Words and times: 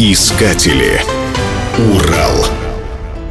Искатели. 0.00 1.02
Урал. 1.76 2.46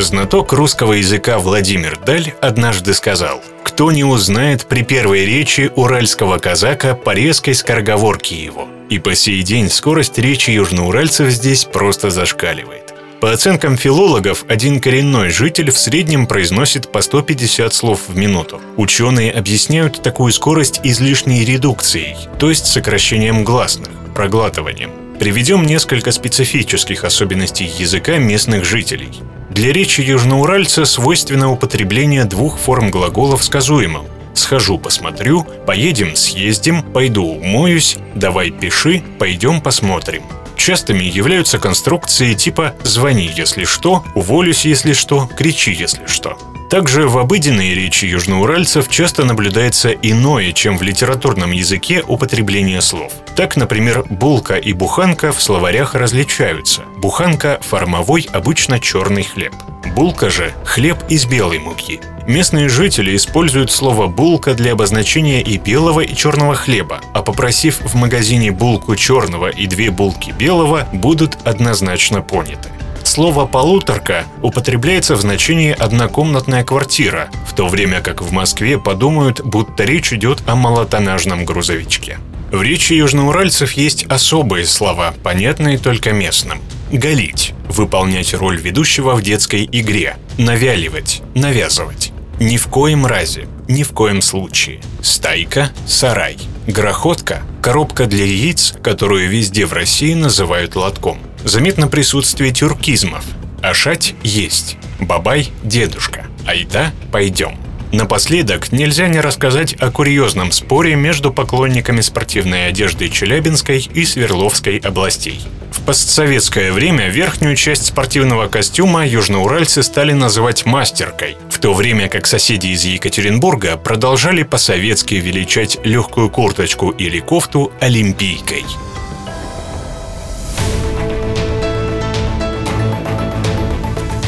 Знаток 0.00 0.52
русского 0.52 0.94
языка 0.94 1.38
Владимир 1.38 1.96
Даль 2.04 2.32
однажды 2.40 2.92
сказал 2.92 3.40
«Кто 3.62 3.92
не 3.92 4.02
узнает 4.02 4.66
при 4.66 4.82
первой 4.82 5.24
речи 5.26 5.70
уральского 5.76 6.38
казака 6.38 6.96
по 6.96 7.10
резкой 7.10 7.54
скороговорке 7.54 8.34
его?» 8.34 8.66
И 8.90 8.98
по 8.98 9.14
сей 9.14 9.44
день 9.44 9.70
скорость 9.70 10.18
речи 10.18 10.50
южноуральцев 10.50 11.30
здесь 11.30 11.64
просто 11.64 12.10
зашкаливает. 12.10 12.94
По 13.20 13.30
оценкам 13.30 13.76
филологов, 13.76 14.44
один 14.48 14.80
коренной 14.80 15.30
житель 15.30 15.70
в 15.70 15.78
среднем 15.78 16.26
произносит 16.26 16.90
по 16.90 17.00
150 17.00 17.72
слов 17.72 18.00
в 18.08 18.16
минуту. 18.16 18.60
Ученые 18.76 19.30
объясняют 19.30 20.02
такую 20.02 20.32
скорость 20.32 20.80
излишней 20.82 21.44
редукцией, 21.44 22.16
то 22.40 22.48
есть 22.48 22.66
сокращением 22.66 23.44
гласных, 23.44 23.90
проглатыванием. 24.16 25.05
Приведем 25.18 25.64
несколько 25.64 26.12
специфических 26.12 27.04
особенностей 27.04 27.64
языка 27.64 28.18
местных 28.18 28.64
жителей. 28.64 29.10
Для 29.48 29.72
речи 29.72 30.02
южноуральца 30.02 30.84
свойственно 30.84 31.50
употребление 31.50 32.24
двух 32.24 32.58
форм 32.58 32.90
глаголов 32.90 33.42
сказуемым. 33.42 34.04
«Схожу, 34.34 34.78
посмотрю», 34.78 35.44
«поедем, 35.66 36.14
съездим», 36.14 36.82
«пойду, 36.82 37.24
умоюсь», 37.24 37.96
«давай 38.14 38.50
пиши», 38.50 39.02
«пойдем, 39.18 39.62
посмотрим». 39.62 40.22
Частыми 40.56 41.04
являются 41.04 41.58
конструкции 41.58 42.34
типа 42.34 42.74
«звони, 42.82 43.30
если 43.34 43.64
что», 43.64 44.04
«уволюсь, 44.14 44.66
если 44.66 44.92
что», 44.92 45.30
«кричи, 45.36 45.72
если 45.72 46.06
что». 46.06 46.38
Также 46.70 47.06
в 47.06 47.16
обыденной 47.18 47.74
речи 47.74 48.06
южноуральцев 48.06 48.88
часто 48.88 49.24
наблюдается 49.24 49.90
иное, 49.90 50.52
чем 50.52 50.76
в 50.76 50.82
литературном 50.82 51.52
языке 51.52 52.02
употребление 52.06 52.80
слов. 52.80 53.12
Так, 53.36 53.56
например, 53.56 54.04
булка 54.10 54.56
и 54.56 54.72
буханка 54.72 55.30
в 55.32 55.40
словарях 55.40 55.94
различаются. 55.94 56.82
Буханка– 56.98 57.60
формовой, 57.62 58.28
обычно 58.32 58.80
черный 58.80 59.22
хлеб. 59.22 59.54
Булка 59.94 60.28
же– 60.28 60.52
хлеб 60.64 60.98
из 61.08 61.26
белой 61.26 61.60
муки. 61.60 62.00
Местные 62.26 62.68
жители 62.68 63.14
используют 63.14 63.70
слово 63.70 64.08
«булка» 64.08 64.54
для 64.54 64.72
обозначения 64.72 65.42
и 65.42 65.58
белого, 65.58 66.00
и 66.00 66.16
черного 66.16 66.56
хлеба, 66.56 67.00
а 67.12 67.22
попросив 67.22 67.80
в 67.80 67.94
магазине 67.94 68.50
булку 68.50 68.96
черного 68.96 69.48
и 69.48 69.68
две 69.68 69.92
булки 69.92 70.32
белого, 70.32 70.88
будут 70.92 71.38
однозначно 71.44 72.22
поняты. 72.22 72.70
Слово 73.06 73.46
«полуторка» 73.46 74.24
употребляется 74.42 75.14
в 75.14 75.20
значении 75.20 75.70
«однокомнатная 75.70 76.64
квартира», 76.64 77.30
в 77.46 77.54
то 77.54 77.68
время 77.68 78.00
как 78.00 78.20
в 78.20 78.32
Москве 78.32 78.80
подумают, 78.80 79.42
будто 79.44 79.84
речь 79.84 80.12
идет 80.12 80.42
о 80.44 80.56
малотонажном 80.56 81.44
грузовичке. 81.44 82.18
В 82.50 82.60
речи 82.60 82.94
южноуральцев 82.94 83.72
есть 83.74 84.06
особые 84.06 84.66
слова, 84.66 85.14
понятные 85.22 85.78
только 85.78 86.12
местным. 86.12 86.60
Галить– 86.90 87.54
выполнять 87.68 88.34
роль 88.34 88.60
ведущего 88.60 89.14
в 89.14 89.22
детской 89.22 89.68
игре. 89.70 90.16
Навяливать– 90.36 91.22
навязывать. 91.36 92.12
Ни 92.40 92.56
в 92.56 92.66
коем 92.66 93.06
разе, 93.06 93.46
ни 93.68 93.84
в 93.84 93.92
коем 93.92 94.20
случае. 94.20 94.80
Стайка– 95.00 95.70
сарай. 95.86 96.38
Грохотка– 96.66 97.42
коробка 97.62 98.06
для 98.06 98.24
яиц, 98.24 98.74
которую 98.82 99.28
везде 99.28 99.64
в 99.64 99.72
России 99.72 100.14
называют 100.14 100.74
лотком 100.74 101.20
заметно 101.46 101.86
присутствие 101.88 102.52
тюркизмов. 102.52 103.24
Ашать 103.62 104.14
есть, 104.22 104.76
бабай– 105.00 105.48
дедушка, 105.62 106.26
айда– 106.46 106.92
пойдем. 107.12 107.56
Напоследок 107.92 108.72
нельзя 108.72 109.06
не 109.06 109.20
рассказать 109.20 109.74
о 109.74 109.92
курьезном 109.92 110.50
споре 110.50 110.96
между 110.96 111.32
поклонниками 111.32 112.00
спортивной 112.00 112.66
одежды 112.66 113.08
Челябинской 113.08 113.78
и 113.78 114.04
Свердловской 114.04 114.78
областей. 114.78 115.40
В 115.70 115.82
постсоветское 115.82 116.72
время 116.72 117.08
верхнюю 117.08 117.54
часть 117.54 117.86
спортивного 117.86 118.48
костюма 118.48 119.06
южноуральцы 119.06 119.84
стали 119.84 120.12
называть 120.12 120.66
мастеркой, 120.66 121.36
в 121.48 121.58
то 121.60 121.74
время 121.74 122.08
как 122.08 122.26
соседи 122.26 122.68
из 122.68 122.84
Екатеринбурга 122.84 123.76
продолжали 123.76 124.42
по-советски 124.42 125.14
величать 125.14 125.78
легкую 125.84 126.28
курточку 126.28 126.90
или 126.90 127.20
кофту 127.20 127.72
олимпийкой– 127.80 128.64